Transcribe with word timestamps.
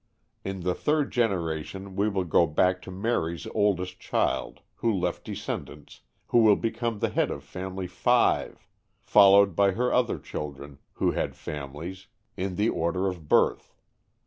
In 0.43 0.61
the 0.61 0.73
third 0.73 1.11
generation 1.11 1.95
we 1.95 2.09
will 2.09 2.23
go 2.23 2.47
back 2.47 2.81
to 2.81 2.89
Mary's 2.91 3.45
oldest 3.53 3.99
child, 3.99 4.61
who 4.77 4.91
left 4.91 5.23
descendants, 5.25 6.01
who 6.29 6.39
will 6.39 6.55
become 6.55 6.97
the 6.97 7.09
head 7.09 7.29
of 7.29 7.43
Family 7.43 7.85
5, 7.85 8.65
followed 9.03 9.55
by 9.55 9.73
her 9.73 9.93
other 9.93 10.17
children, 10.17 10.79
who 10.93 11.11
had 11.11 11.35
families, 11.35 12.07
in 12.35 12.55
the 12.55 12.69
order 12.69 13.05
of 13.05 13.29
birth. 13.29 13.75